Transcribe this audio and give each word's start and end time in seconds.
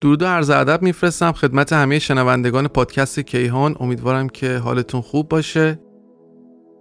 درود 0.00 0.22
و 0.22 0.26
عرض 0.26 0.50
ادب 0.50 0.82
میفرستم 0.82 1.32
خدمت 1.32 1.72
همه 1.72 1.98
شنوندگان 1.98 2.68
پادکست 2.68 3.20
کیهان. 3.20 3.76
امیدوارم 3.80 4.28
که 4.28 4.58
حالتون 4.58 5.00
خوب 5.00 5.28
باشه. 5.28 5.80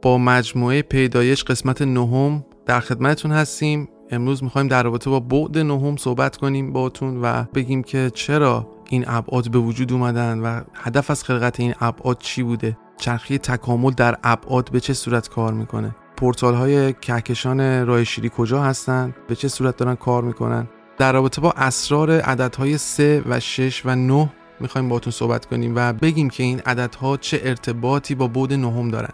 با 0.02 0.18
مجموعه 0.18 0.82
پیدایش 0.82 1.44
قسمت 1.44 1.82
نهم 1.82 2.46
در 2.66 2.80
خدمتتون 2.80 3.32
هستیم. 3.32 3.90
امروز 4.12 4.44
می‌خوایم 4.44 4.68
در 4.68 4.84
رابطه 4.84 5.10
با 5.10 5.20
بعد 5.20 5.58
نهم 5.58 5.98
صحبت 5.98 6.38
کنیم 6.38 6.74
باتون 6.74 7.22
و 7.22 7.44
بگیم 7.54 7.84
که 7.84 8.12
چرا 8.14 8.68
این 8.90 9.06
ابعاد 9.08 9.52
به 9.52 9.60
وجود 9.60 9.94
اومدن 9.94 10.40
و 10.40 10.62
هدف 10.74 11.12
از 11.12 11.24
خلقت 11.24 11.60
این 11.60 11.74
ابعاد 11.80 12.18
چی 12.20 12.44
بوده. 12.44 12.78
چرخی 12.98 13.38
تکامل 13.38 13.92
در 13.92 14.18
ابعاد 14.24 14.72
به 14.72 14.80
چه 14.80 14.94
صورت 14.94 15.30
کار 15.30 15.54
می‌کنه؟ 15.54 15.96
پورتال 16.18 16.54
های 16.54 16.94
کهکشان 16.94 17.88
راه 17.88 18.04
شیری 18.04 18.32
کجا 18.38 18.62
هستند 18.62 19.16
به 19.28 19.36
چه 19.36 19.48
صورت 19.48 19.78
دارن 19.78 19.96
کار 19.96 20.24
می‌کنن؟ 20.24 20.68
در 20.98 21.14
رابطه 21.14 21.42
با 21.42 21.52
اسرار 21.52 22.12
عددهای 22.12 22.78
3 22.78 23.24
و 23.30 23.40
6 23.40 23.82
و 23.86 23.96
9 23.96 24.30
می‌خوایم 24.60 24.90
باتون 24.90 25.12
صحبت 25.12 25.46
کنیم 25.46 25.74
و 25.76 25.94
بگیم 25.94 26.30
که 26.30 26.44
این 26.44 26.60
عددها 26.60 27.18
چه 27.18 27.42
ارتباطی 27.44 28.16
با 28.16 28.28
بود 28.28 28.54
نهم 28.54 28.92
دارن 28.92 29.14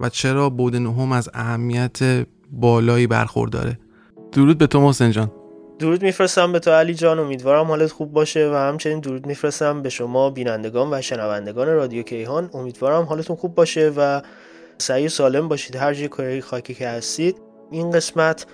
و 0.00 0.08
چرا 0.08 0.50
بود 0.50 0.76
نهم 0.76 1.12
از 1.12 1.30
اهمیت 1.34 1.98
بالایی 2.52 3.06
برخورداره. 3.06 3.78
درود 4.32 4.58
به 4.58 4.66
تو 4.66 4.80
محسن 4.80 5.10
جان. 5.10 5.32
درود 5.78 6.02
میفرستم 6.02 6.52
به 6.52 6.58
تو 6.58 6.70
علی 6.70 6.94
جان. 6.94 7.18
امیدوارم 7.18 7.66
حالت 7.66 7.92
خوب 7.92 8.12
باشه 8.12 8.50
و 8.52 8.54
همچنین 8.54 9.00
درود 9.00 9.26
میفرستم 9.26 9.82
به 9.82 9.88
شما 9.88 10.30
بینندگان 10.30 10.94
و 10.94 11.02
شنوندگان 11.02 11.66
رادیو 11.66 12.02
کیهان. 12.02 12.50
امیدوارم 12.54 13.04
حالتون 13.04 13.36
خوب 13.36 13.54
باشه 13.54 13.92
و 13.96 14.20
سعی 14.78 15.08
سالم 15.08 15.48
باشید 15.48 15.76
هر 15.76 15.94
جای 15.94 16.08
کره 16.08 16.40
خاکی 16.40 16.74
که 16.74 16.88
هستید. 16.88 17.36
این 17.70 17.90
قسمت 17.90 18.46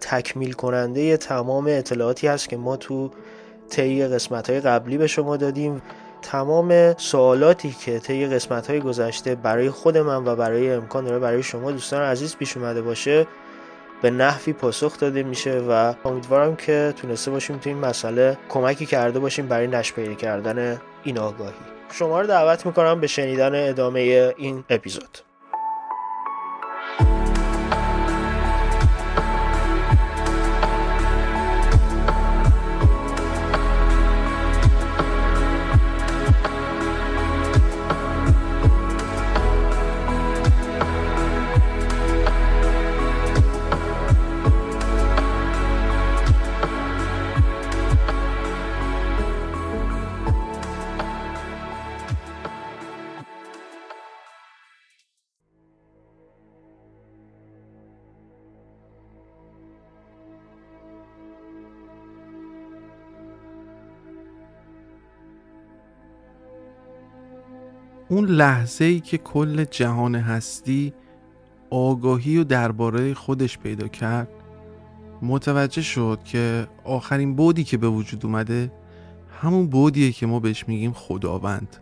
تکمیل 0.00 0.52
کننده 0.52 1.16
تمام 1.16 1.66
اطلاعاتی 1.68 2.26
هست 2.26 2.48
که 2.48 2.56
ما 2.56 2.76
تو 2.76 3.10
طی 3.70 4.06
قسمت 4.06 4.50
های 4.50 4.60
قبلی 4.60 4.98
به 4.98 5.06
شما 5.06 5.36
دادیم. 5.36 5.82
تمام 6.22 6.94
سوالاتی 6.96 7.76
که 7.84 7.98
طی 7.98 8.26
قسمت 8.26 8.70
های 8.70 8.80
گذشته 8.80 9.34
برای 9.34 9.70
خود 9.70 9.98
من 9.98 10.28
و 10.28 10.36
برای 10.36 10.72
امکان 10.72 11.04
داره 11.04 11.18
برای 11.18 11.42
شما 11.42 11.72
دوستان 11.72 12.02
عزیز 12.02 12.36
پیش 12.36 12.56
اومده 12.56 12.82
باشه 12.82 13.26
به 14.02 14.10
نحوی 14.10 14.52
پاسخ 14.52 14.98
داده 14.98 15.22
میشه 15.22 15.58
و 15.58 15.94
امیدوارم 16.04 16.56
که 16.56 16.94
تونسته 16.96 17.30
باشیم 17.30 17.58
تو 17.58 17.70
این 17.70 17.78
مسئله 17.78 18.38
کمکی 18.48 18.86
کرده 18.86 19.18
باشیم 19.18 19.46
برای 19.46 19.66
نش 19.66 19.92
پیدا 19.92 20.14
کردن 20.14 20.80
این 21.04 21.18
آگاهی. 21.18 21.52
شما 21.92 22.20
رو 22.20 22.26
دعوت 22.26 22.66
می‌کنم 22.66 23.00
به 23.00 23.06
شنیدن 23.06 23.68
ادامه 23.68 24.32
این 24.36 24.64
اپیزود. 24.70 25.29
اون 68.20 68.28
لحظه 68.28 68.84
ای 68.84 69.00
که 69.00 69.18
کل 69.18 69.64
جهان 69.64 70.14
هستی 70.14 70.92
آگاهی 71.70 72.38
و 72.38 72.44
درباره 72.44 73.14
خودش 73.14 73.58
پیدا 73.58 73.88
کرد 73.88 74.28
متوجه 75.22 75.82
شد 75.82 76.18
که 76.24 76.68
آخرین 76.84 77.34
بودی 77.36 77.64
که 77.64 77.76
به 77.76 77.88
وجود 77.88 78.26
اومده 78.26 78.72
همون 79.42 79.66
بودیه 79.66 80.12
که 80.12 80.26
ما 80.26 80.40
بهش 80.40 80.68
میگیم 80.68 80.92
خداوند. 80.92 81.76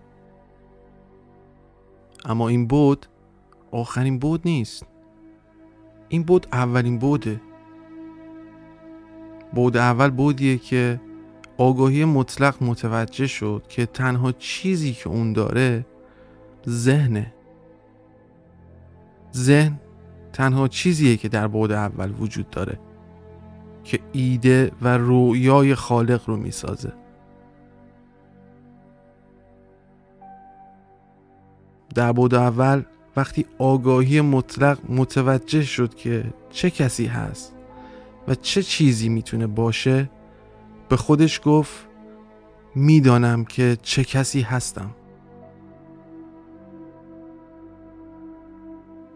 اما 2.25 2.49
این 2.49 2.67
بود 2.67 3.07
آخرین 3.71 4.19
بود 4.19 4.41
نیست. 4.45 4.87
این 6.09 6.23
بود 6.23 6.47
اولین 6.53 6.99
بوده. 6.99 7.41
بود 9.55 9.77
اول 9.77 10.11
بودیه 10.11 10.59
که 10.59 11.01
آگاهی 11.57 12.05
مطلق 12.05 12.63
متوجه 12.63 13.27
شد 13.27 13.63
که 13.69 13.87
تنها 13.87 14.33
چیزی 14.33 14.93
که 14.93 15.09
اون 15.09 15.33
داره 15.33 15.85
ذهنه 16.69 17.35
ذهن 19.35 19.81
تنها 20.33 20.69
چیزیه 20.69 21.17
که 21.17 21.29
در 21.29 21.49
بعد 21.49 21.73
اول 21.73 22.11
وجود 22.11 22.51
داره 22.51 22.79
که 23.85 23.99
ایده 24.13 24.73
و 24.83 24.99
رویای 24.99 25.75
خالق 25.75 26.29
رو 26.29 26.37
می‌سازه. 26.37 26.93
در 31.95 32.13
بود 32.13 32.35
اول 32.35 32.83
وقتی 33.17 33.47
آگاهی 33.59 34.21
مطلق 34.21 34.79
متوجه 34.89 35.63
شد 35.63 35.95
که 35.95 36.25
چه 36.51 36.71
کسی 36.71 37.07
هست 37.07 37.55
و 38.29 38.35
چه 38.35 38.63
چیزی 38.63 39.09
می‌تونه 39.09 39.47
باشه 39.47 40.11
به 40.89 40.97
خودش 40.97 41.41
گفت 41.45 41.89
می‌دانم 42.75 43.45
که 43.45 43.77
چه 43.83 44.05
کسی 44.05 44.41
هستم. 44.41 44.91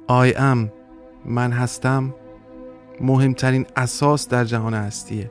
I 0.08 0.34
am 0.36 0.70
من 1.24 1.52
هستم. 1.52 2.14
مهمترین 3.00 3.66
اساس 3.76 4.28
در 4.28 4.44
جهان 4.44 4.74
هستیه. 4.74 5.30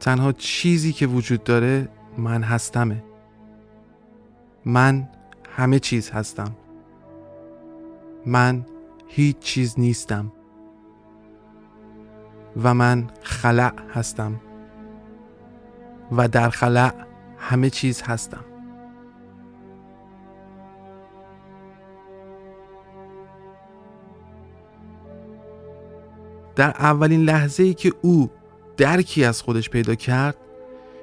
تنها 0.00 0.32
چیزی 0.32 0.92
که 0.92 1.06
وجود 1.06 1.44
داره 1.44 1.88
من 2.18 2.42
هستمه. 2.42 3.04
من 4.64 5.08
همه 5.50 5.78
چیز 5.78 6.10
هستم. 6.10 6.56
من 8.26 8.66
هیچ 9.06 9.38
چیز 9.38 9.74
نیستم. 9.78 10.32
و 12.62 12.74
من 12.74 13.10
خلع 13.22 13.72
هستم. 13.94 14.40
و 16.12 16.28
در 16.28 16.50
خلع 16.50 16.92
همه 17.38 17.70
چیز 17.70 18.02
هستم. 18.02 18.44
در 26.56 26.70
اولین 26.70 27.24
لحظه 27.24 27.62
ای 27.62 27.74
که 27.74 27.92
او 28.02 28.30
درکی 28.76 29.24
از 29.24 29.42
خودش 29.42 29.70
پیدا 29.70 29.94
کرد 29.94 30.36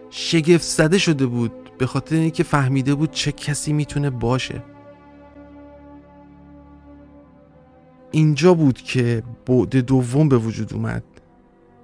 شگفت 0.09 0.63
زده 0.63 0.97
شده 0.97 1.25
بود 1.25 1.51
به 1.77 1.85
خاطر 1.85 2.15
اینکه 2.15 2.43
فهمیده 2.43 2.95
بود 2.95 3.11
چه 3.11 3.31
کسی 3.31 3.73
می‌تونه 3.73 4.09
باشه. 4.09 4.63
اینجا 8.11 8.53
بود 8.53 8.81
که 8.81 9.23
بعد 9.45 9.75
دوم 9.75 10.29
به 10.29 10.37
وجود 10.37 10.73
اومد 10.73 11.03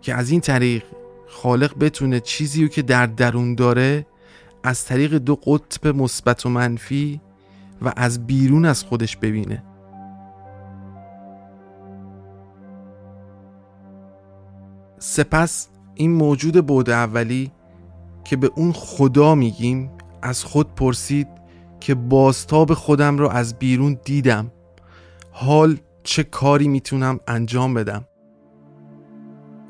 که 0.01 0.15
از 0.15 0.29
این 0.29 0.41
طریق 0.41 0.83
خالق 1.27 1.79
بتونه 1.79 2.19
چیزی 2.19 2.61
رو 2.61 2.67
که 2.67 2.81
در 2.81 3.05
درون 3.05 3.55
داره 3.55 4.05
از 4.63 4.85
طریق 4.85 5.13
دو 5.13 5.35
قطب 5.35 5.87
مثبت 5.87 6.45
و 6.45 6.49
منفی 6.49 7.21
و 7.81 7.93
از 7.95 8.27
بیرون 8.27 8.65
از 8.65 8.83
خودش 8.83 9.17
ببینه. 9.17 9.63
سپس 15.07 15.67
این 15.95 16.11
موجود 16.11 16.65
بود 16.65 16.89
اولی 16.89 17.51
که 18.23 18.35
به 18.37 18.51
اون 18.55 18.71
خدا 18.71 19.35
میگیم 19.35 19.91
از 20.21 20.43
خود 20.43 20.75
پرسید 20.75 21.27
که 21.79 21.95
بازتاب 21.95 22.73
خودم 22.73 23.17
رو 23.17 23.29
از 23.29 23.59
بیرون 23.59 23.99
دیدم. 24.05 24.51
حال 25.31 25.77
چه 26.03 26.23
کاری 26.23 26.67
می‌تونم 26.67 27.19
انجام 27.27 27.73
بدم؟ 27.73 28.05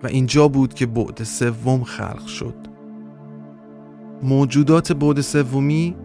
و 0.04 0.08
اینجا 0.08 0.48
بود 0.48 0.74
که 0.74 0.86
بعد 0.86 1.24
سوم 1.24 1.84
خلق 1.84 2.26
شد. 2.28 2.56
موجودات 4.24 4.92
بعد 4.92 5.22
سومی 5.22 5.96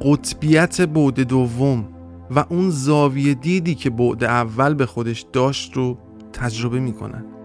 قطبیت 0.00 0.80
بعد 0.80 1.20
دوم 1.20 1.88
و 2.30 2.44
اون 2.48 2.70
زاویه 2.70 3.34
دیدی 3.34 3.74
که 3.74 3.90
بعد 3.90 4.24
اول 4.24 4.74
به 4.74 4.86
خودش 4.86 5.26
داشت 5.32 5.72
رو 5.76 5.98
تجربه 6.32 6.80
می‌کنن. 6.80 7.35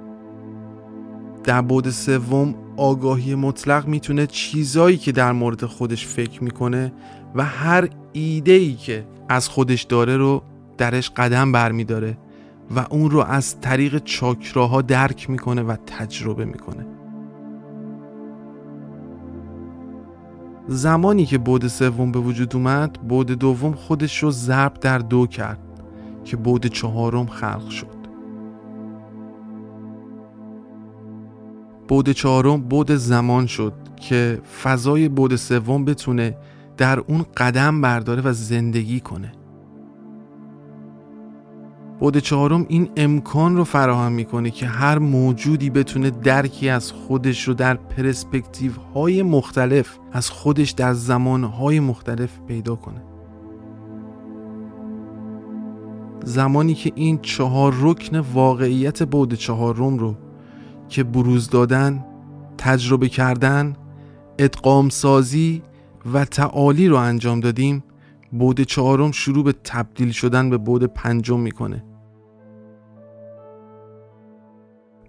در 1.44 1.62
بود 1.62 1.90
سوم 1.90 2.56
آگاهی 2.78 3.36
مطلق 3.36 3.88
می‌تونه 3.88 4.28
چیزایی 4.28 4.98
که 4.98 5.12
در 5.12 5.32
مورد 5.32 5.66
خودش 5.66 6.08
فکر 6.08 6.44
می‌کنه 6.44 6.94
و 7.36 7.44
هر 7.46 7.90
ایده 8.14 8.52
ای 8.52 8.74
که 8.74 9.06
از 9.30 9.50
خودش 9.50 9.84
داره 9.84 10.18
رو 10.18 10.42
درش 10.78 11.10
قدم 11.10 11.52
برمیداره 11.52 12.18
و 12.76 12.86
اون 12.90 13.12
رو 13.12 13.20
از 13.20 13.60
طریق 13.62 14.04
چاکراها 14.04 14.82
درک 14.82 15.30
می‌کنه 15.30 15.62
و 15.62 15.76
تجربه 15.88 16.46
می‌کنه. 16.46 16.86
زمانی 20.68 21.26
که 21.26 21.38
بود 21.38 21.68
سوم 21.68 22.12
به 22.12 22.20
وجود 22.20 22.56
اومد 22.56 22.94
بود 22.94 23.32
دوم 23.32 23.74
خودش 23.74 24.24
رو 24.24 24.32
ضرب 24.32 24.74
در 24.74 24.98
دو 24.98 25.28
کرد 25.28 25.60
که 26.26 26.38
بود 26.38 26.66
چهارم 26.66 27.26
خلق 27.26 27.70
شد. 27.70 28.01
بود 31.92 32.10
چهارم 32.10 32.62
بود 32.62 32.92
زمان 32.92 33.48
شد 33.48 33.74
که 33.96 34.42
فضای 34.64 35.10
بود 35.10 35.36
سوم 35.36 35.86
بتونه 35.86 36.38
در 36.78 37.00
اون 37.00 37.26
قدم 37.38 37.82
برداره 37.82 38.22
و 38.22 38.34
زندگی 38.34 39.00
کنه. 39.00 39.32
بود 42.00 42.18
چهارم 42.18 42.66
این 42.70 42.90
امکان 42.98 43.58
رو 43.58 43.64
فراهم 43.64 44.12
می‌کنه 44.12 44.52
که 44.52 44.66
هر 44.66 45.00
موجودی 45.00 45.70
بتونه 45.70 46.10
درکی 46.10 46.70
از 46.70 46.92
خودش 46.92 47.48
رو 47.48 47.54
در 47.54 47.74
پرسپکتیو 47.74 48.72
های 48.94 49.24
مختلف 49.24 50.00
از 50.12 50.30
خودش 50.30 50.72
در 50.72 50.94
زمان 50.94 51.44
های 51.44 51.80
مختلف 51.80 52.40
پیدا 52.48 52.76
کنه. 52.76 53.02
زمانی 56.24 56.74
که 56.74 56.92
این 56.96 57.20
چهار 57.22 57.74
رکن 57.80 58.20
واقعیت 58.20 59.04
بود 59.04 59.34
چهارم 59.34 59.98
رو 59.98 60.16
که 60.92 61.04
بروز 61.04 61.50
دادن 61.50 62.06
تجربه 62.58 63.10
کردن 63.10 63.76
ادغام 64.40 64.90
سازی 64.90 65.62
و 66.14 66.26
تعالی 66.26 66.88
رو 66.88 66.96
انجام 66.96 67.40
دادیم 67.40 67.84
بود 68.32 68.62
چهارم 68.62 69.12
شروع 69.12 69.44
به 69.44 69.54
تبدیل 69.64 70.12
شدن 70.12 70.50
به 70.50 70.58
بود 70.58 70.84
پنجم 70.84 71.40
می‌کنه. 71.40 71.84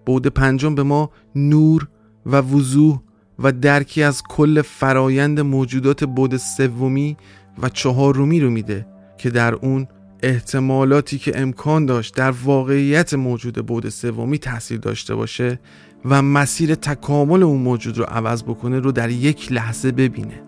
بود 0.07 0.27
پنجم 0.27 0.75
به 0.75 0.83
ما 0.83 1.11
نور 1.35 1.89
و 2.27 2.37
وضوح 2.37 3.01
و 3.39 3.53
درکی 3.53 4.03
از 4.03 4.23
کل 4.23 4.63
فرایند 4.63 5.41
موجودات 5.41 6.05
بود 6.05 6.37
سومی 6.37 7.17
و 7.63 7.69
چهارمی 7.69 8.41
رو 8.41 8.51
میده 8.51 8.87
که 9.19 9.31
در 9.31 9.55
اون 9.55 9.89
احتمالاتی 10.23 11.19
که 11.19 11.41
امکان 11.41 11.87
داشت 11.87 12.15
در 12.15 12.31
واقعیت 12.31 13.15
موجود 13.15 13.67
بود 13.67 13.89
سومی 13.89 14.39
تاثیر 14.39 14.79
داشته 14.79 15.15
باشه 15.15 15.61
و 16.05 16.23
مسیر 16.23 16.75
تکامل 16.75 17.43
اون 17.43 17.61
موجود 17.61 17.99
رو 17.99 18.05
عوض 18.05 18.43
بکنه 18.43 18.81
رو 18.81 18.93
در 18.93 19.11
یک 19.11 19.53
لحظه 19.53 19.93
ببینه. 19.93 20.43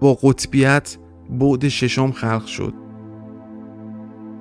با 0.00 0.14
قطبیت 0.14 0.96
بعد 1.30 1.68
ششم 1.68 2.12
خلق 2.12 2.46
شد. 2.46 2.74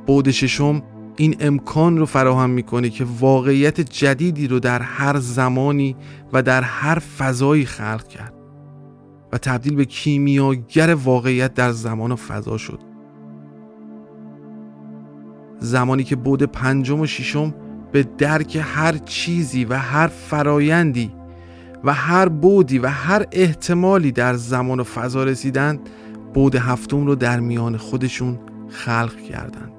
بعد 0.08 0.32
ششم 0.32 0.84
این 1.18 1.36
امکان 1.40 1.98
رو 1.98 2.06
فراهم 2.06 2.50
می‌کنه 2.50 2.90
که 2.90 3.06
واقعیت 3.20 3.82
جدیدی 3.82 4.48
رو 4.48 4.60
در 4.60 4.82
هر 4.82 5.20
زمانی 5.20 5.96
و 6.34 6.42
در 6.42 6.62
هر 6.62 7.00
فضایی 7.00 7.66
خلق 7.66 8.08
کرد 8.08 8.34
و 9.32 9.38
تبدیل 9.38 9.76
به 9.76 9.86
کیمیاگر 9.86 10.94
واقعیت 10.94 11.54
در 11.54 11.72
زمان 11.72 12.12
و 12.12 12.16
فضا 12.16 12.58
شد. 12.58 12.80
زمانی 15.60 16.04
که 16.04 16.16
بود 16.16 16.44
پنجم 16.44 17.00
و 17.00 17.06
ششم 17.06 17.54
به 17.92 18.04
درک 18.04 18.60
هر 18.62 18.98
چیزی 18.98 19.66
و 19.66 19.78
هر 19.78 20.08
فرایندی 20.08 21.12
و 21.84 21.94
هر 21.94 22.30
بودی 22.30 22.80
و 22.80 22.88
هر 22.88 23.26
احتمالی 23.32 24.12
در 24.12 24.34
زمان 24.34 24.80
و 24.80 24.84
فضا 24.84 25.24
رسیدند 25.24 25.80
بود 26.34 26.56
هفتم 26.56 27.06
رو 27.06 27.16
در 27.16 27.40
میان 27.40 27.78
خودشون 27.78 28.40
خلق 28.70 29.16
کردند. 29.22 29.73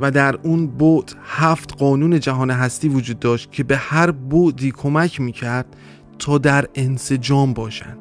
و 0.00 0.10
در 0.10 0.36
اون 0.42 0.66
بود 0.66 1.12
هفت 1.24 1.78
قانون 1.78 2.20
جهان 2.20 2.50
هستی 2.50 2.88
وجود 2.88 3.18
داشت 3.18 3.52
که 3.52 3.64
به 3.64 3.76
هر 3.76 4.10
بودی 4.10 4.70
کمک 4.70 5.20
می‌کرد 5.20 5.76
تا 6.18 6.38
در 6.38 6.66
انسجام 6.74 7.52
باشند 7.52 7.98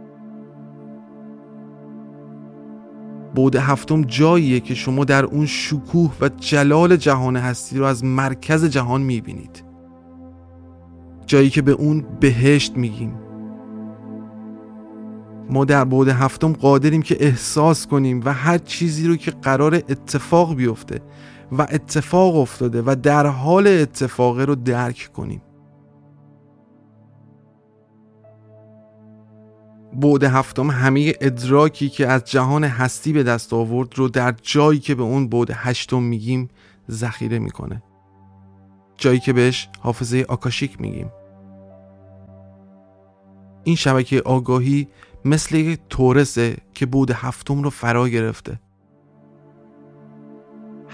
بود 3.36 3.56
هفتم 3.56 4.02
جاییه 4.02 4.60
که 4.60 4.76
شما 4.76 5.06
در 5.06 5.26
اون 5.26 5.46
شکوه 5.46 6.14
و 6.22 6.30
جلال 6.30 6.96
جهان 6.96 7.36
هستی 7.36 7.78
رو 7.78 7.86
از 7.86 8.04
مرکز 8.04 8.66
جهان 8.66 9.02
می‌بینید. 9.02 9.64
جایی 11.26 11.50
که 11.50 11.62
به 11.62 11.72
اون 11.72 12.06
بهشت 12.20 12.78
میگیم. 12.78 13.14
ما 15.50 15.66
در 15.66 15.86
بعد 15.86 16.08
هفتم 16.08 16.54
قادریم 16.54 17.02
که 17.02 17.18
احساس 17.20 17.88
کنیم 17.88 18.22
و 18.26 18.34
هر 18.34 18.58
چیزی 18.58 19.08
رو 19.08 19.16
که 19.16 19.32
قرار 19.32 19.76
اتفاق 19.76 20.56
بیفته 20.56 21.02
و 21.52 21.62
اتفاق 21.62 22.36
افتاده 22.36 22.84
و 22.86 22.96
در 23.04 23.28
حال 23.28 23.68
اتفاقه 23.68 24.46
رو 24.46 24.56
درک 24.56 25.10
کنیم. 25.14 25.42
بعد 29.94 30.24
هفتم 30.24 30.72
همه 30.72 31.14
ادراکی 31.22 31.90
که 31.90 32.08
از 32.08 32.24
جهان 32.24 32.64
هستی 32.64 33.14
به 33.14 33.24
دست 33.24 33.54
آورد 33.54 33.98
رو 33.98 34.08
در 34.08 34.36
جایی 34.42 34.80
که 34.80 34.96
به 34.96 35.04
اون 35.04 35.30
بعد 35.30 35.52
هشتم 35.54 36.04
میگیم 36.04 36.50
ذخیره 36.92 37.40
می‌کنه. 37.40 37.84
جایی 38.98 39.20
که 39.20 39.34
بهش 39.34 39.70
حافظه 39.80 40.26
آکاشیک 40.30 40.82
میگیم. 40.82 41.12
این 43.64 43.76
شبکه 43.76 44.22
آگاهی 44.22 44.88
مثل 45.26 45.56
یک 45.56 45.80
تورسه 45.90 46.58
که 46.74 46.86
بود 46.86 47.12
هفتم 47.12 47.64
رو 47.64 47.70
فرا 47.70 48.10
گرفته. 48.10 48.60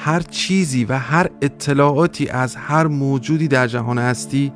هر 0.05 0.19
چیزی 0.19 0.85
و 0.85 0.97
هر 0.97 1.29
اطلاعاتی 1.41 2.27
از 2.29 2.55
هر 2.55 2.87
موجودی 2.87 3.47
در 3.47 3.67
جهان 3.67 3.97
هستی 3.97 4.51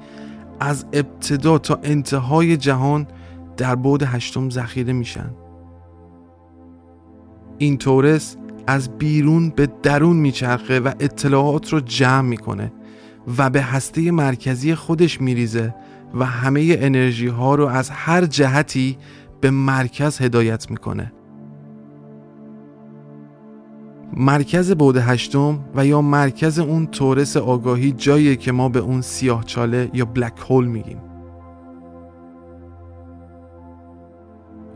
از 0.59 0.85
ابتدا 0.93 1.57
تا 1.57 1.79
انتهای 1.83 2.57
جهان 2.57 3.07
در 3.57 3.75
بود 3.75 4.03
هشتم 4.03 4.49
ذخیره 4.49 4.93
میشن. 4.93 5.29
این 7.57 7.77
تورس 7.77 8.35
از 8.67 8.97
بیرون 8.97 9.49
به 9.49 9.67
درون 9.83 10.17
میچرخه 10.17 10.79
و 10.79 10.91
اطلاعات 10.99 11.73
رو 11.73 11.79
جمع 11.79 12.27
می‌کنه 12.29 12.71
و 13.37 13.49
به 13.49 13.61
هسته 13.61 14.11
مرکزی 14.11 14.75
خودش 14.75 15.21
میریزه 15.21 15.75
و 16.13 16.25
همه 16.25 16.77
انرژی 16.79 17.27
ها 17.27 17.55
رو 17.55 17.65
از 17.65 17.89
هر 17.89 18.25
جهتی 18.25 18.97
به 19.41 19.51
مرکز 19.51 20.21
هدایت 20.21 20.71
می‌کنه. 20.71 21.13
مرکز 24.13 24.71
بود 24.71 24.97
هشتم 24.97 25.59
و 25.75 25.85
یا 25.85 26.01
مرکز 26.01 26.59
اون 26.59 26.87
تورس 26.87 27.37
آگاهی 27.37 27.91
جاییه 27.91 28.35
که 28.35 28.51
ما 28.51 28.69
به 28.69 28.79
اون 28.79 29.01
سیاه 29.01 29.43
چاله 29.43 29.89
یا 29.93 30.05
بلک 30.05 30.33
هول 30.49 30.65
میگیم. 30.65 31.01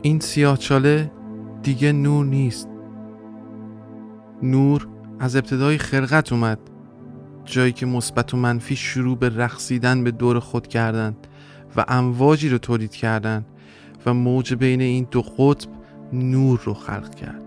این 0.02 0.20
سیاه 0.20 0.56
چاله 0.56 1.12
دیگه 1.62 1.92
نور 1.92 2.24
نیست. 2.24 2.68
نور 4.42 4.88
از 5.20 5.36
ابتدای 5.36 5.78
خلقت 5.78 6.32
اومد. 6.32 6.58
جایی 7.44 7.72
که 7.72 7.86
مثبت 7.86 8.34
و 8.34 8.36
منفی 8.36 8.76
شروع 8.76 9.18
به 9.18 9.28
رقصیدن 9.28 10.04
به 10.04 10.10
دور 10.10 10.40
خود 10.40 10.66
کردند 10.66 11.26
و 11.76 11.84
امواجی 11.88 12.48
رو 12.48 12.58
تولید 12.58 12.94
کردند 12.94 13.46
و 14.06 14.14
موج 14.14 14.54
بین 14.54 14.80
این 14.80 15.06
دو 15.10 15.22
قطب 15.22 15.68
نور 16.12 16.60
رو 16.64 16.74
خلق 16.74 17.14
کرد. 17.14 17.41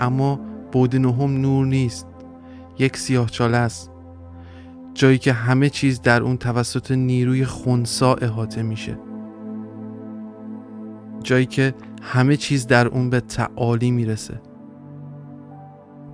اما 0.00 0.40
بود 0.72 0.96
نهم 0.96 1.40
نور 1.40 1.66
نیست. 1.66 2.06
یک 2.78 2.96
سیاه 2.96 3.30
چاله 3.30 3.56
است. 3.56 3.90
جایی 4.94 5.18
که 5.18 5.32
همه 5.32 5.68
چیز 5.68 6.02
در 6.02 6.22
اون 6.22 6.36
توسط 6.36 6.90
نیروی 6.90 7.44
خونسا 7.44 8.14
احاطه 8.14 8.62
میشه. 8.62 8.98
جایی 11.22 11.46
که 11.46 11.74
همه 12.02 12.36
چیز 12.36 12.66
در 12.66 12.88
اون 12.88 13.10
به 13.10 13.20
تعالی 13.20 13.90
می‌رسه. 13.90 14.40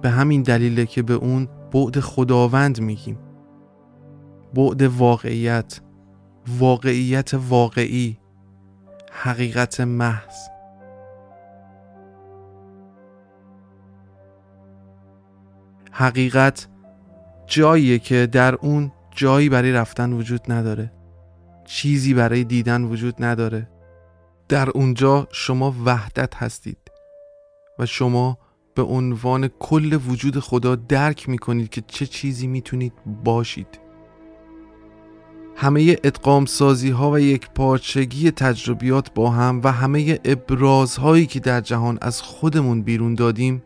به 0.02 0.10
همین 0.10 0.42
دلیله 0.42 0.86
که 0.86 1.02
به 1.02 1.14
اون 1.14 1.48
بعد 1.72 2.00
خداوند 2.00 2.80
میگیم. 2.80 3.18
بعد 4.54 4.82
واقعیت 4.82 5.80
واقعیت 6.58 7.34
واقعی 7.34 8.18
حقیقت 9.12 9.80
محض. 9.80 10.53
حقیقت 15.96 16.68
جاییه 17.46 17.98
که 17.98 18.26
در 18.26 18.54
اون 18.54 18.92
جایی 19.10 19.48
برای 19.48 19.72
رفتن 19.72 20.12
وجود 20.12 20.52
نداره. 20.52 20.92
چیزی 21.64 22.14
برای 22.14 22.44
دیدن 22.44 22.82
وجود 22.82 23.24
نداره. 23.24 23.68
در 24.48 24.70
اونجا 24.70 25.28
شما 25.32 25.74
وحدت 25.84 26.34
هستید 26.34 26.78
و 27.78 27.86
شما 27.86 28.38
به 28.74 28.82
عنوان 28.82 29.48
کل 29.48 29.98
وجود 30.06 30.38
خدا 30.40 30.74
درک 30.74 31.28
می‌کنید 31.28 31.68
که 31.68 31.82
چه 31.86 32.06
چیزی 32.06 32.46
می‌تونید 32.46 32.92
باشید. 33.24 33.80
همه 35.56 35.96
ادغام 36.04 36.46
سازی 36.46 36.90
ها 36.90 37.10
و 37.10 37.18
یک 37.18 37.50
پارچگی 37.50 38.30
تجربیات 38.30 39.14
با 39.14 39.30
هم 39.30 39.60
و 39.64 39.72
همه 39.72 40.20
ابرازهایی 40.24 41.26
که 41.26 41.40
در 41.40 41.60
جهان 41.60 41.98
از 42.02 42.22
خودمون 42.22 42.82
بیرون 42.82 43.14
دادیم 43.14 43.62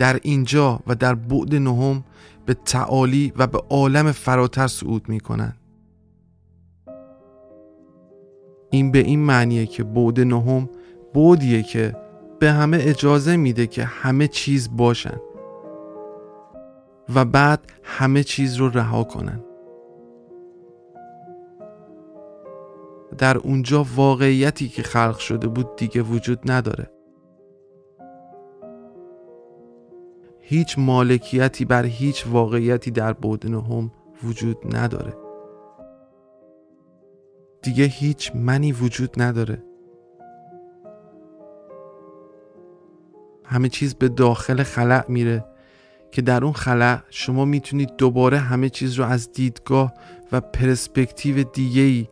در 0.00 0.20
اینجا 0.22 0.80
و 0.86 0.94
در 0.94 1.14
بعد 1.14 1.54
نهم 1.54 2.04
به 2.46 2.54
تعالی 2.54 3.32
و 3.36 3.46
به 3.46 3.58
عالم 3.58 4.12
فراتر 4.12 4.66
صعود 4.66 5.08
می 5.08 5.20
کنند. 5.20 5.56
این 8.70 8.90
به 8.90 8.98
این 8.98 9.20
معنیه 9.20 9.66
که 9.66 9.84
بعد 9.84 10.20
نهم 10.20 10.68
بودیه 11.14 11.62
که 11.62 11.96
به 12.38 12.52
همه 12.52 12.78
اجازه 12.80 13.36
میده 13.36 13.66
که 13.66 13.84
همه 13.84 14.28
چیز 14.28 14.76
باشن 14.76 15.20
و 17.14 17.24
بعد 17.24 17.72
همه 17.82 18.24
چیز 18.24 18.56
رو 18.56 18.68
رها 18.68 19.04
کنن 19.04 19.44
در 23.18 23.38
اونجا 23.38 23.86
واقعیتی 23.96 24.68
که 24.68 24.82
خلق 24.82 25.18
شده 25.18 25.48
بود 25.48 25.76
دیگه 25.76 26.02
وجود 26.02 26.50
نداره 26.50 26.99
هیچ 30.50 30.78
مالکیتی 30.78 31.64
بر 31.64 31.84
هیچ 31.84 32.26
واقعیتی 32.26 32.90
در 32.90 33.12
بود 33.12 33.46
نهم 33.46 33.92
وجود 34.24 34.76
نداره. 34.76 35.12
دیگه 37.62 37.84
هیچ 37.84 38.32
منی 38.34 38.72
وجود 38.72 39.22
نداره. 39.22 39.62
همه 43.44 43.68
چیز 43.68 43.94
به 43.94 44.08
داخل 44.08 44.62
خلع 44.62 45.04
میره 45.10 45.44
که 46.12 46.22
در 46.22 46.44
اون 46.44 46.52
خلع 46.52 46.98
شما 47.10 47.44
می‌تونید 47.44 47.96
دوباره 47.96 48.38
همه 48.38 48.68
چیز 48.68 48.94
رو 48.94 49.04
از 49.04 49.32
دیدگاه 49.32 49.94
و 50.32 50.40
پرسپکتیو 50.40 51.42
دیگهی 51.42 52.08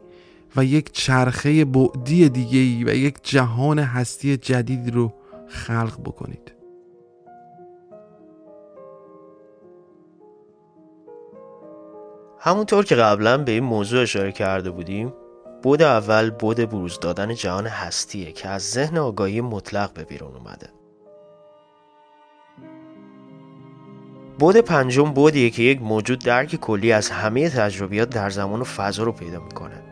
و 0.57 0.65
یک 0.65 0.93
چرخه 0.93 1.65
بعدی 1.65 2.29
دیگهی 2.29 2.85
و 2.85 2.95
یک 2.95 3.19
جهان 3.23 3.79
هستی 3.79 4.37
جدید 4.37 4.95
رو 4.95 5.13
خلق 5.49 6.01
بکنید. 6.01 6.58
همونطور 12.49 12.85
که 12.85 12.95
قبلا 12.95 13.39
به 13.39 13.53
این 13.53 13.65
موضوع 13.65 14.03
اشاره 14.03 14.33
کرده 14.33 14.71
بودیم 14.71 15.13
بود 15.63 15.83
اول 15.83 16.31
بود 16.31 16.57
بروز 16.57 17.01
دادن 17.01 17.35
جهان 17.35 17.67
هستیه 17.67 18.33
که 18.33 18.49
از 18.49 18.71
ذهن 18.71 18.99
آگاهی 18.99 19.41
مطلق 19.41 19.93
به 19.93 20.05
بیرون 20.05 20.37
اومده. 20.37 20.69
بود 24.39 24.57
پنجم 24.57 25.13
بودیه 25.13 25.51
که 25.51 25.63
یک 25.63 25.83
موجود 25.83 26.19
درک 26.19 26.57
کلی 26.57 26.93
از 26.93 27.11
همه 27.11 27.51
تجربیات 27.51 28.11
در 28.11 28.31
زمان 28.31 28.61
و 28.61 28.65
فضا 28.65 29.03
رو 29.03 29.13
پیدا 29.13 29.41
می‌کنه. 29.41 29.83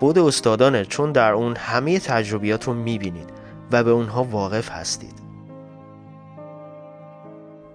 بود 0.00 0.18
استادانه 0.18 0.84
چون 0.84 1.12
در 1.12 1.32
اون 1.32 1.56
همه 1.56 1.98
تجربیات 1.98 2.64
رو 2.64 2.74
می‌بینید 2.74 3.30
و 3.72 3.84
به 3.84 3.90
اونها 3.90 4.24
واقف 4.24 4.70
هستید. 4.70 5.19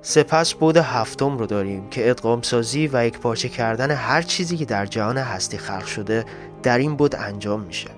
سپس 0.08 0.54
بود 0.54 0.78
هفتم 0.78 1.38
رو 1.38 1.46
داریم 1.46 1.90
که 1.90 2.10
ادغام 2.10 2.42
سازی 2.42 2.90
و 2.94 3.06
یک 3.06 3.20
پارچه 3.20 3.50
کردن 3.50 3.92
هر 3.92 4.22
چیزی 4.22 4.58
که 4.58 4.66
در 4.66 4.86
جهان 4.86 5.18
هستی 5.18 5.58
خلق 5.58 5.86
شده 5.86 6.26
در 6.64 6.78
این 6.78 6.96
بود 6.96 7.16
انجام 7.16 7.62
میشه. 7.62 7.90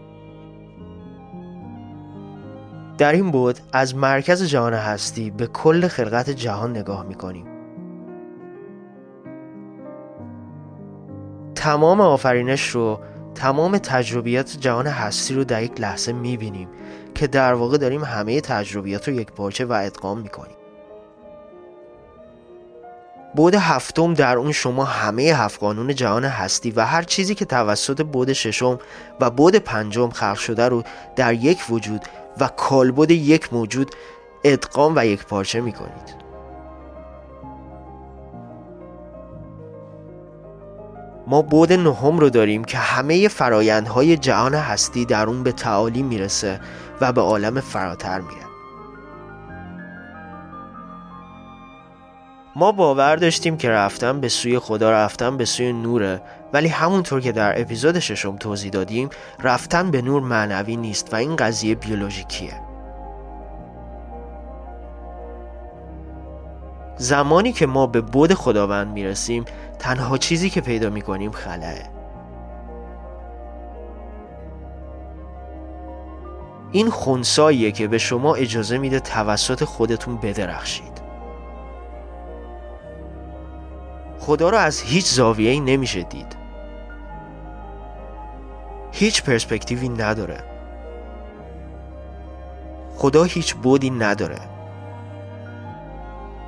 در 2.98 3.12
این 3.12 3.32
بود 3.32 3.60
از 3.74 3.96
مرکز 3.96 4.44
جهان 4.44 4.74
هستی 4.74 5.32
به 5.32 5.48
کل 5.48 5.88
خلقت 5.88 6.30
جهان 6.30 6.78
نگاه 6.78 7.06
می‌کنیم. 7.06 7.46
تمام 11.56 12.02
آفرینش 12.02 12.70
رو 12.70 13.00
تمام 13.36 13.78
تجربیات 13.78 14.58
جهان 14.60 14.88
هستی 14.88 15.34
رو 15.34 15.44
در 15.44 15.64
یک 15.64 15.82
لحظه 15.82 16.14
می‌بینیم 16.14 16.70
که 17.16 17.28
در 17.28 17.54
واقع 17.54 17.78
داریم 17.78 18.04
همه 18.04 18.42
تجربیات 18.42 19.08
رو 19.08 19.14
یک 19.14 19.32
پارچه 19.32 19.66
و 19.66 19.72
ادغام 19.72 20.20
می‌کنیم. 20.20 20.57
بود 23.38 23.56
هفتم 23.56 24.13
در 24.13 24.38
اون 24.38 24.51
شما 24.51 24.86
همه 24.86 25.24
هفت 25.24 25.60
قانون 25.60 25.96
جهان 25.96 26.25
هستی 26.25 26.72
و 26.72 26.86
هر 26.86 27.03
چیزی 27.03 27.36
که 27.36 27.46
توسط 27.46 28.01
بود 28.01 28.34
ششم 28.34 28.79
و 29.20 29.29
بود 29.29 29.56
پنجم 29.56 30.10
خلق 30.10 30.38
شده 30.38 30.67
رو 30.67 30.84
در 31.15 31.34
یک 31.34 31.60
وجود 31.70 32.01
و 32.39 32.48
کالبد 32.48 33.12
یک 33.12 33.53
موجود 33.53 33.91
ادغام 34.44 34.94
و 34.96 35.06
یک 35.06 35.25
پارچه 35.25 35.62
می 35.62 35.72
کنید 35.72 36.17
ما 41.27 41.41
بود 41.41 41.74
نهم 41.74 42.20
رو 42.20 42.29
داریم 42.29 42.63
که 42.63 42.77
همه 42.77 43.27
فرایندهای 43.27 44.17
جهان 44.17 44.53
هستی 44.53 45.06
در 45.06 45.27
اون 45.27 45.44
به 45.44 45.51
تعالی 45.51 46.03
می‌رسه 46.03 46.60
و 47.01 47.12
به 47.12 47.22
عالم 47.22 47.60
فراتر 47.60 48.20
میره 48.20 48.47
ما 52.60 52.72
باور 52.72 53.16
داشتیم 53.16 53.58
که 53.58 53.70
رفتن 53.70 54.22
به 54.22 54.30
سوی 54.30 54.60
خدا 54.60 54.92
رفتن 54.92 55.38
به 55.38 55.46
سوی 55.46 55.74
نوره 55.74 56.22
ولی 56.54 56.68
همونطور 56.68 57.22
که 57.22 57.32
در 57.32 57.62
اپیزود 57.62 58.00
ششم 58.00 58.36
توضیح 58.36 58.72
دادیم 58.72 59.10
رفتن 59.44 59.92
به 59.92 60.02
نور 60.02 60.22
معنوی 60.22 60.76
نیست 60.76 61.14
و 61.14 61.16
این 61.16 61.36
قضیه 61.36 61.76
بیولوژیکیه. 61.76 62.54
زمانی 66.98 67.52
که 67.52 67.66
ما 67.66 67.88
به 67.88 68.02
بود 68.02 68.34
خداوند 68.34 68.94
می‌رسیم 68.94 69.46
تنها 69.80 70.18
چیزی 70.18 70.50
که 70.50 70.62
پیدا 70.62 70.90
می‌کنیم 70.90 71.32
خلاه 71.32 71.74
این 76.72 76.90
خونساییه 76.90 77.72
که 77.72 77.88
به 77.88 77.98
شما 77.98 78.36
اجازه 78.36 78.78
میده 78.78 79.00
توسط 79.00 79.64
خودتون 79.64 80.18
بدرخشید. 80.18 80.97
خدا 84.27 84.50
رو 84.50 84.57
از 84.57 84.81
هیچ 84.81 85.05
زاویه‌ای 85.05 85.60
نمیشه 85.60 86.03
دید. 86.03 86.36
هیچ 88.91 89.24
پرسپکتیوی 89.24 89.89
نداره. 89.89 90.43
خدا 92.96 93.24
هیچ 93.24 93.55
بودی 93.55 93.89
نداره. 93.89 94.39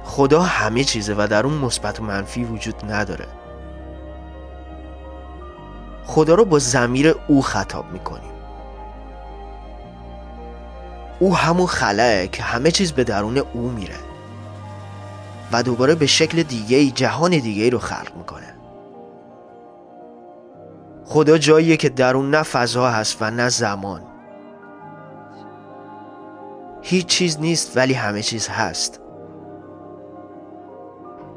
خدا 0.04 0.42
همه 0.42 0.84
چیزه 0.84 1.16
و 1.18 1.28
در 1.28 1.46
اون 1.46 1.54
مثبت 1.54 2.00
و 2.00 2.04
منفی 2.04 2.44
وجود 2.44 2.92
نداره. 2.92 3.28
خدا 6.06 6.36
رو 6.36 6.46
با 6.46 6.60
زمیر 6.60 7.16
او 7.28 7.42
خطاب 7.42 7.92
می‌کنیم. 7.92 8.32
او 11.20 11.36
همون 11.36 11.68
خلاه 11.68 12.28
که 12.28 12.44
همه 12.44 12.72
چیز 12.72 12.92
به 12.92 13.04
درون 13.04 13.38
او 13.38 13.70
میره. 13.70 14.09
و 15.52 15.64
دوباره 15.64 15.96
به 15.96 16.06
شکل 16.06 16.44
دیگه 16.44 16.86
جهان 16.86 17.32
دیگه 17.32 17.70
رو 17.70 17.80
خلق 17.80 18.16
می‌کنه. 18.18 18.56
خدا 21.06 21.38
جاییه 21.38 21.78
که 21.78 21.90
در 21.90 22.16
اون 22.16 22.30
نه 22.30 22.44
فضا 22.44 22.90
هست 22.90 23.18
و 23.22 23.32
نه 23.32 23.50
زمان. 23.50 24.02
هیچ 26.82 27.06
چیز 27.06 27.40
نیست 27.40 27.78
ولی 27.78 27.94
همه 27.94 28.22
چیز 28.22 28.48
هست. 28.48 29.02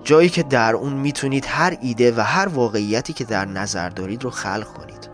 جایی 0.04 0.28
که 0.28 0.42
در 0.42 0.75
اون 0.75 0.92
می‌تونید 0.92 1.47
هر 1.49 1.78
ایده 1.81 2.12
و 2.16 2.21
هر 2.21 2.49
واقعیتی 2.49 3.12
که 3.12 3.25
در 3.25 3.45
نظر 3.45 3.88
دارید 3.88 4.25
رو 4.25 4.31
خلق 4.31 4.66
کنید. 4.66 5.09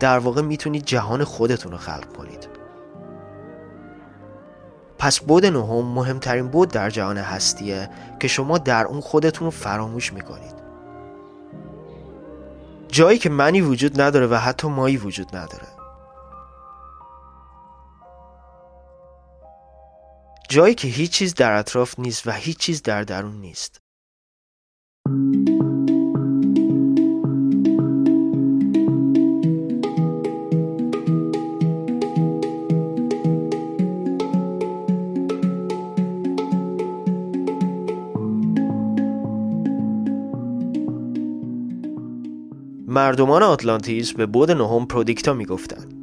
در 0.00 0.18
واقع 0.18 0.42
می‌تونید 0.42 0.84
جهان 0.84 1.24
خودتون 1.24 1.72
رو 1.72 1.78
خلق 1.78 2.16
کنید. 2.16 2.59
پس 5.00 5.20
بود 5.20 5.46
نهم 5.46 5.84
مهمترین 5.84 6.48
بود 6.48 6.68
در 6.68 6.90
جهان 6.90 7.18
هستیه 7.18 7.90
که 8.20 8.28
شما 8.28 8.58
در 8.58 8.84
اون 8.84 9.00
خودتون 9.00 9.44
رو 9.44 9.50
فراموش 9.50 10.12
می‌کنید. 10.12 10.54
جایی 12.88 13.18
که 13.18 13.30
منی 13.30 13.60
وجود 13.60 14.00
نداره 14.00 14.26
و 14.26 14.34
حتی 14.34 14.68
مایی 14.68 14.96
وجود 14.96 15.36
نداره. 15.36 15.66
جایی 20.48 20.74
که 20.74 20.88
هیچ 20.88 21.10
چیز 21.10 21.34
در 21.34 21.52
اطراف 21.52 21.98
نیست 21.98 22.26
و 22.26 22.30
هیچ 22.30 22.58
چیز 22.58 22.82
در 22.82 23.02
درون 23.02 23.40
نیست. 23.40 23.80
مردمان 43.00 43.42
آتلانتیس 43.42 44.12
به 44.12 44.26
بود 44.26 44.50
نهم 44.50 44.86
پرودیکتا 44.86 45.32
می‌گفتند. 45.32 45.94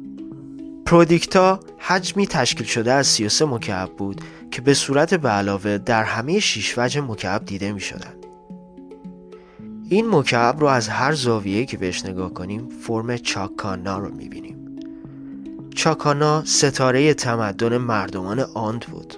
پرودیکتا 0.86 1.60
حجمی 1.78 2.26
تشکیل 2.26 2.66
شده 2.66 2.92
از 2.92 3.06
33 3.06 3.44
مکعب 3.44 3.90
بود 3.96 4.20
که 4.50 4.62
به 4.62 4.74
صورت 4.74 5.14
به 5.14 5.28
علاوه 5.28 5.78
در 5.78 6.02
همه 6.04 6.40
شیش 6.40 6.74
وجه 6.78 7.00
مکعب 7.00 7.44
دیده 7.44 7.72
می. 7.72 7.82
این 9.88 10.10
مکعب 10.10 10.60
رو 10.60 10.66
از 10.66 10.88
هر 10.88 11.12
زاویه 11.12 11.64
که 11.64 11.76
بهش 11.76 12.04
نگاه 12.04 12.34
کنیم 12.34 12.68
فرم 12.68 13.16
چاکانا 13.16 13.98
رو 13.98 14.14
می 14.14 14.28
بینیم. 14.28 14.56
چاکانا 15.74 16.44
ستاره 16.44 17.14
تمدن 17.14 17.76
مردمان 17.76 18.40
آند 18.40 18.86
بود 18.90 19.14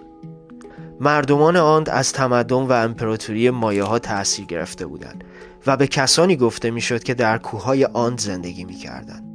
مردمان 1.00 1.56
آند 1.56 1.90
از 1.90 2.12
تمدن 2.12 2.56
و 2.56 2.72
امپراتوری 2.72 3.50
مایه 3.50 3.84
ها 3.84 3.99
تأثیر 3.99 4.44
گرفته 4.44 4.87
بودند 4.87 5.25
و 5.67 5.76
به 5.76 5.87
کسانی 5.87 6.37
گفته 6.37 6.71
می‌شد 6.71 7.02
که 7.02 7.14
در 7.14 7.38
کوههای 7.38 7.85
آند 7.85 8.21
زندگی 8.21 8.64
می‌کردند. 8.64 9.31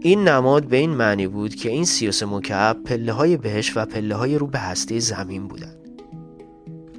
این 0.00 0.28
نماد 0.28 0.64
به 0.64 0.76
این 0.76 0.90
معنی 0.90 1.26
بود 1.26 1.54
که 1.54 1.68
این 1.70 1.84
سیاس 1.84 2.22
مکعب 2.22 2.84
پله 2.84 3.12
های 3.12 3.36
بهش 3.36 3.76
و 3.76 3.84
پله 3.84 4.14
های 4.14 4.38
رو 4.38 4.46
به 4.46 4.58
هسته 4.58 4.98
زمین 4.98 5.48
بودند. 5.48 5.78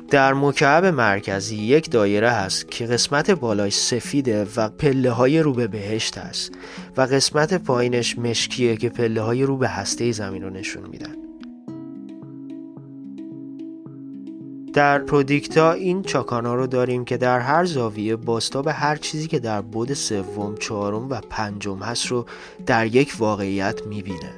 در 0.10 0.34
مکعب 0.34 0.86
مرکزی 0.86 1.56
یک 1.56 1.92
دایره 1.92 2.30
هست 2.32 2.72
که 2.72 2.86
قسمت 2.86 3.32
بالایش 3.32 3.76
سفیده 3.76 4.48
و 4.56 4.70
پله 4.70 5.12
های 5.12 5.40
رو 5.40 5.54
به 5.54 5.68
بهشت 5.68 6.18
است 6.18 6.52
و 6.98 7.02
قسمت 7.02 7.54
پایینش 7.54 8.20
مشکیه 8.20 8.78
که 8.78 8.90
پله 8.90 9.22
های 9.22 9.44
رو 9.44 9.58
به 9.58 9.68
هسته 9.68 10.12
زمین 10.12 10.44
رو 10.44 10.50
نشون 10.50 10.84
میدن. 10.92 11.29
در 14.80 15.00
پرودیکتا 15.00 15.72
این 15.72 16.02
چاکانا 16.02 16.56
رو 16.56 16.68
داریم 16.68 17.06
که 17.06 17.18
در 17.18 17.40
هر 17.40 17.66
زاویه 17.66 18.16
باستاب 18.16 18.68
هر 18.68 18.96
چیزی 18.96 19.28
که 19.28 19.40
در 19.40 19.62
بود 19.62 19.94
سوم، 19.94 20.56
چهارم 20.56 21.10
و 21.10 21.22
پنجم 21.30 21.80
هست 21.80 22.08
رو 22.08 22.26
در 22.66 22.96
یک 22.96 23.14
واقعیت 23.20 23.88
می‌بینه. 23.88 24.34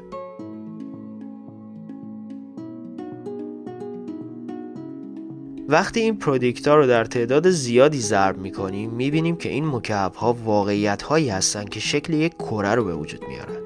وقتی 5.69 5.99
این 5.99 6.17
پرودیکتا 6.17 6.75
رو 6.75 6.87
در 6.87 7.05
تعداد 7.05 7.49
زیادی 7.49 7.99
ضرب 7.99 8.37
می‌کنیم 8.37 8.89
می‌بینیم 8.89 9.35
که 9.35 9.49
این 9.49 9.67
مکعب 9.67 10.13
ها 10.13 10.33
واقعیت 10.33 11.01
هایی 11.01 11.29
هستن 11.29 11.65
که 11.65 11.79
شکل 11.79 12.13
یک 12.13 12.33
کره 12.37 12.75
رو 12.75 12.83
به 12.83 12.95
وجود 12.95 13.25
میارن 13.27 13.61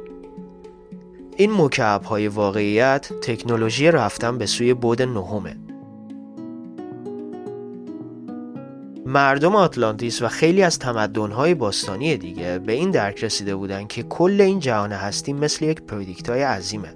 این 1.37 1.51
مکعب 1.51 2.03
های 2.03 2.27
واقعیت 2.27 3.11
تکنولوژی 3.21 3.91
رفتن 3.91 4.37
به 4.37 4.45
سوی 4.45 4.73
بود 4.73 5.01
نهمه 5.01 5.64
مردم 9.15 9.55
آتلانتیس 9.55 10.21
و 10.21 10.27
خیلی 10.27 10.63
از 10.63 10.79
تمدن‌های 10.79 11.53
باستانی 11.53 12.17
دیگه 12.17 12.59
به 12.59 12.73
این 12.73 12.91
درک 12.91 13.23
رسیده 13.23 13.55
بودن 13.55 13.87
که 13.87 14.03
کل 14.03 14.41
این 14.41 14.59
جهان 14.59 14.91
هستی 14.91 15.33
مثل 15.33 15.65
یک 15.65 15.81
پرودیکتای 15.81 16.41
عظیمه. 16.41 16.93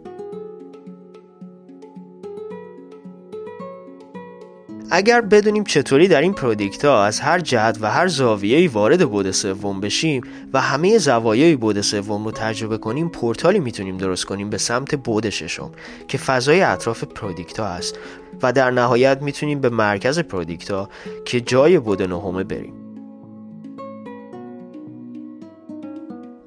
اگر 4.91 5.21
بدونیم 5.21 5.63
چطوری 5.63 6.07
در 6.07 6.21
این 6.21 6.33
پرودیکتا 6.33 7.03
از 7.03 7.19
هر 7.19 7.39
جهت 7.39 7.77
و 7.81 7.91
هر 7.91 8.07
زاویه‌ای 8.07 8.67
وارد 8.67 9.09
بود 9.09 9.31
سوم 9.31 9.79
بشیم 9.79 10.21
و 10.53 10.61
همه 10.61 10.97
زوایای 10.97 11.55
بود 11.55 11.81
سوم 11.81 12.25
رو 12.25 12.31
تجربه 12.31 12.77
کنیم 12.77 13.09
پورتالی 13.09 13.59
می‌تونیم 13.59 13.97
درست 13.97 14.25
کنیم 14.25 14.49
به 14.49 14.57
سمت 14.57 14.95
بود 14.95 15.29
ششم 15.29 15.71
که 16.07 16.17
فضای 16.17 16.61
اطراف 16.61 17.03
پرودیکتا 17.03 17.65
است. 17.65 17.95
و 18.43 18.53
در 18.53 18.72
نهایت 18.72 19.22
می‌تونیم 19.22 19.62
به 19.62 19.69
مرکز 19.69 20.19
پرودیکتا 20.19 20.89
که 21.25 21.41
جای 21.41 21.79
بود 21.79 22.01
نهمه 22.01 22.43
بریم. 22.43 22.74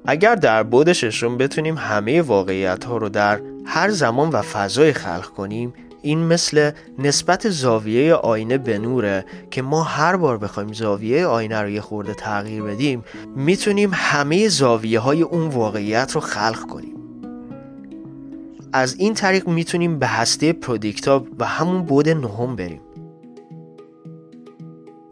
اگر 0.05 0.35
در 0.35 0.63
بود 0.63 0.93
ششم 0.93 1.37
بتونیم 1.37 1.77
همه 1.77 2.21
واقعیت 2.21 2.83
ها 2.83 2.97
رو 2.97 3.09
در 3.09 3.41
هر 3.65 3.89
زمان 3.89 4.29
و 4.29 4.41
فضای 4.41 4.93
خلق 4.93 5.25
کنیم 5.25 5.73
این 6.01 6.19
مثل 6.19 6.71
نسبت 6.99 7.49
زاویه 7.49 8.13
آینه 8.13 8.57
به 8.57 8.79
نوره 8.79 9.25
که 9.51 9.61
ما 9.61 9.83
هر 9.83 10.15
بار 10.15 10.37
بخوایم 10.37 10.73
زاویه 10.73 11.25
آینه 11.25 11.61
رو 11.61 11.69
یه 11.69 11.81
خورده 11.81 12.13
تغییر 12.13 12.63
بدیم 12.63 13.03
می‌تونیم 13.35 13.89
همه 13.93 14.47
زاویه 14.47 14.99
های 14.99 15.21
اون 15.21 15.47
واقعیت 15.47 16.11
رو 16.11 16.21
خلق 16.21 16.59
کنیم. 16.59 17.02
از 18.73 18.95
این 18.97 19.13
طریق 19.13 19.47
می‌تونیم 19.47 19.99
به 19.99 20.07
هسته 20.07 20.53
پرودیکتا 20.53 21.25
و 21.39 21.45
همون 21.45 21.81
بود 21.81 22.09
نهم 22.09 22.55
بریم. 22.55 22.81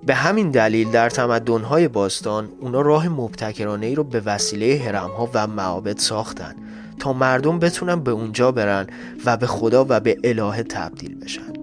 به 0.05 0.15
همین 0.15 0.51
دلیل 0.51 0.91
در 0.91 1.09
تمدن‌های 1.09 1.87
باستان 1.87 2.49
اونا 2.61 2.81
راه 2.81 3.09
مبتکرانه 3.09 3.85
ای 3.85 3.95
رو 3.95 4.03
به 4.03 4.19
وسیله 4.19 4.81
هرمها 4.85 5.29
و 5.33 5.47
معابد 5.47 5.97
ساختن 5.97 6.55
تا 6.99 7.13
مردم 7.13 7.59
بتونن 7.59 7.95
به 7.95 8.11
اونجا 8.11 8.51
برن 8.51 8.87
و 9.25 9.37
به 9.37 9.47
خدا 9.47 9.85
و 9.89 9.99
به 9.99 10.17
الهه 10.23 10.63
تبدیل 10.63 11.15
بشن. 11.15 11.53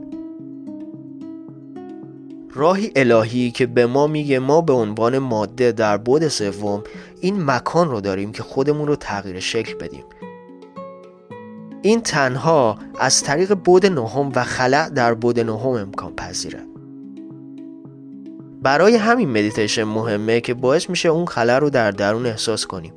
راهی 2.55 2.93
الهی 2.97 3.51
که 3.51 3.67
به 3.67 3.87
ما 3.87 4.07
میگه 4.07 4.39
ما 4.39 4.61
به 4.61 4.73
عنوان 4.73 5.19
ماده 5.19 5.73
در 5.73 5.97
بود 5.97 6.29
سوم 6.29 6.83
این 7.21 7.45
مکان 7.45 7.91
رو 7.91 8.01
داریم 8.01 8.33
که 8.33 8.43
خودمون 8.43 8.89
رو 8.89 8.97
تغییر 8.97 9.41
شکل 9.41 9.75
بدیم. 9.75 10.05
این 11.83 12.01
تنها 12.01 12.79
از 13.01 13.23
طریق 13.23 13.55
بود 13.55 13.87
نهم 13.87 14.33
و 14.35 14.45
خلع 14.45 14.89
در 14.89 15.15
بود 15.15 15.41
نهم 15.41 15.69
امکان 15.69 16.17
پذیره. 16.17 16.61
برای 18.63 18.97
همین 18.97 19.31
مدیتیشن 19.31 19.85
مهمه 19.85 20.41
که 20.41 20.55
باعث 20.55 20.91
میشه 20.91 21.09
اون 21.09 21.27
خلا 21.27 21.59
رو 21.59 21.71
در 21.71 21.91
درون 21.91 22.27
احساس 22.27 22.67
کنیم 22.67 22.93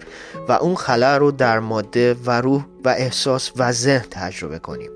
و 0.50 0.52
اون 0.52 0.76
خلا 0.76 1.18
رو 1.18 1.32
در 1.32 1.60
ماده 1.60 2.16
و 2.26 2.42
روح 2.42 2.66
و 2.86 2.90
احساس 2.90 3.52
و 3.58 3.72
ذهن 3.72 4.06
تجربه 4.12 4.60
کنیم. 4.60 4.92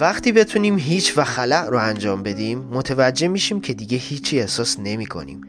وقتی 0.00 0.32
بتونیم 0.32 0.78
هیچ 0.78 1.18
و 1.18 1.24
خلع 1.24 1.66
رو 1.66 1.78
انجام 1.78 2.22
بدیم 2.22 2.58
متوجه 2.58 3.28
میشیم 3.28 3.60
که 3.60 3.74
دیگه 3.74 3.98
هیچی 3.98 4.40
احساس 4.40 4.78
نمی 4.78 5.06
کنیم 5.06 5.40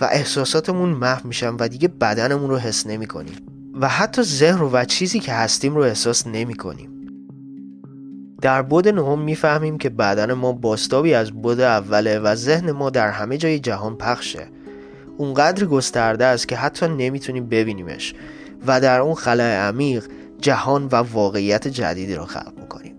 و 0.00 0.08
احساساتمون 0.12 0.88
محو 0.88 1.26
میشن 1.26 1.56
و 1.58 1.68
دیگه 1.68 1.88
بدنمون 1.88 2.50
رو 2.50 2.58
حس 2.58 2.86
نمی 2.86 3.06
کنیم 3.06 3.53
و 3.80 3.88
حتی 3.88 4.22
ذهن 4.22 4.58
رو 4.58 4.70
و 4.70 4.84
چیزی 4.84 5.20
که 5.20 5.32
هستیم 5.32 5.74
رو 5.74 5.82
احساس 5.82 6.26
نمی 6.26 6.54
کنیم. 6.54 6.90
در 8.40 8.62
بود 8.62 8.88
نهم 8.88 9.18
می‌فهمیم 9.18 9.78
که 9.78 9.90
بدن 9.90 10.32
ما 10.32 10.52
باستابی 10.52 11.14
از 11.14 11.32
بود 11.32 11.60
اوله 11.60 12.18
و 12.18 12.34
ذهن 12.34 12.70
ما 12.70 12.90
در 12.90 13.10
همه 13.10 13.36
جای 13.36 13.58
جهان 13.58 13.96
پخشه. 13.96 14.46
اونقدر 15.18 15.66
گسترده 15.66 16.24
است 16.24 16.48
که 16.48 16.56
حتی 16.56 16.88
نمی‌تونیم 16.88 17.46
ببینیمش 17.46 18.14
و 18.66 18.80
در 18.80 19.00
اون 19.00 19.14
خلای 19.14 19.52
عمیق 19.52 20.08
جهان 20.38 20.84
و 20.84 20.94
واقعیت 20.94 21.68
جدیدی 21.68 22.14
رو 22.14 22.24
خلق 22.24 22.52
می‌کنیم 22.60 22.94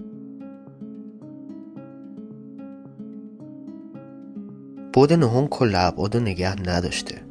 بود 4.93 5.13
نهم 5.13 5.47
کل 5.47 5.73
ابعاد 5.75 6.17
نگه 6.17 6.69
نداشته. 6.69 7.24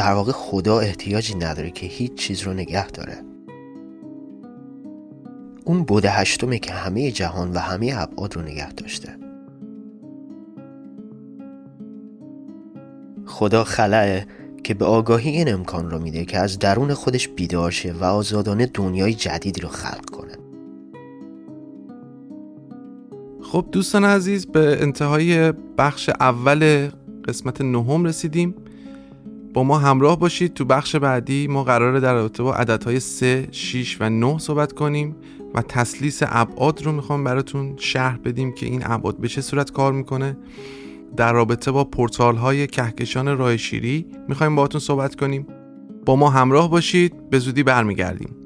در 0.00 0.12
واقع 0.12 0.32
خدا 0.32 0.80
احتیاجی 0.80 1.34
نداره 1.34 1.70
که 1.70 1.86
هیچ 1.86 2.14
چیز 2.14 2.42
رو 2.42 2.52
نگه 2.52 2.90
داره. 2.90 3.22
اون 5.64 5.82
بود 5.82 6.04
هشتمه 6.04 6.58
که 6.58 6.72
همه 6.72 7.10
جهان 7.10 7.52
و 7.52 7.58
همه 7.58 7.94
ابعاد 7.96 8.36
رو 8.36 8.42
نگه 8.42 8.72
داشته. 8.72 9.08
خدا 13.26 13.64
خلعه 13.64 14.26
که 14.64 14.74
به 14.74 14.84
آگاهی 14.84 15.30
این 15.30 15.52
امکان 15.52 15.90
رو 15.90 15.98
میده 15.98 16.24
که 16.24 16.38
از 16.38 16.58
درون 16.58 16.94
خودش 16.94 17.28
بیدار 17.28 17.70
شه 17.70 17.92
و 17.92 18.04
آزادانه 18.04 18.66
دنیای 18.66 19.14
جدیدی 19.14 19.60
رو 19.60 19.68
خلق 19.68 20.10
کنه. 20.10 20.36
خب 23.42 23.66
دوستان 23.72 24.04
عزیز 24.04 24.46
به 24.46 24.82
انتهای 24.82 25.52
بخش 25.78 26.10
اول 26.20 26.90
قسمت 27.24 27.60
نهم 27.60 28.04
رسیدیم. 28.04 28.54
با 29.54 29.62
ما 29.62 29.78
همراه 29.78 30.18
باشید. 30.18 30.54
تو 30.54 30.64
بخش 30.64 30.96
بعدی 30.96 31.46
ما 31.46 31.64
قراره 31.64 32.00
در 32.00 32.14
رابطه 32.14 32.42
با 32.42 32.54
عددهای 32.54 33.00
3, 33.00 33.48
6 33.50 33.96
و 34.00 34.10
9 34.10 34.38
صحبت 34.38 34.72
کنیم 34.72 35.16
و 35.54 35.62
تسلیس 35.62 36.20
ابعاد 36.26 36.82
رو 36.82 36.92
می‌خوام 36.92 37.24
براتون 37.24 37.74
شرح 37.76 38.16
بدیم 38.16 38.52
که 38.52 38.66
این 38.66 38.82
ابعاد 38.84 39.16
به 39.16 39.28
چه 39.28 39.40
صورت 39.40 39.72
کار 39.72 39.92
می‌کنه. 39.92 40.36
در 41.16 41.32
رابطه 41.32 41.70
با 41.70 41.84
پورتال 41.84 42.36
های 42.36 42.66
کهکشان 42.66 43.38
راه 43.38 43.56
شیری 43.56 44.06
می‌خوایم 44.28 44.56
باهاتون 44.56 44.80
صحبت 44.80 45.14
کنیم. 45.14 45.46
با 46.06 46.16
ما 46.16 46.30
همراه 46.30 46.70
باشید. 46.70 47.30
به 47.30 47.38
زودی 47.38 47.62
برمیگردیم. 47.62 48.39